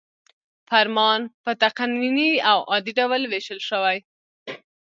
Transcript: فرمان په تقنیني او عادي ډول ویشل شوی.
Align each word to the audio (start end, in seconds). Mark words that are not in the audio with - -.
فرمان 0.69 1.21
په 1.43 1.51
تقنیني 1.63 2.31
او 2.51 2.57
عادي 2.71 2.91
ډول 2.99 3.21
ویشل 3.27 3.59
شوی. 3.69 3.97